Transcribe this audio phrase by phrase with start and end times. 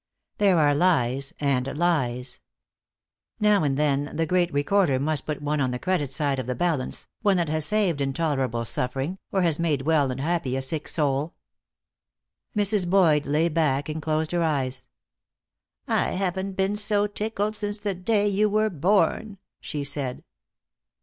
[0.39, 2.39] There are lies and lies.
[3.39, 6.55] Now and then the Great Recorder must put one on the credit side of the
[6.55, 10.87] balance, one that has saved intolerable suffering, or has made well and happy a sick
[10.87, 11.35] soul.
[12.55, 12.89] Mrs.
[12.89, 14.87] Boyd lay back and closed her eyes.
[15.87, 20.23] "I haven't been so tickled since the day you were born," she said.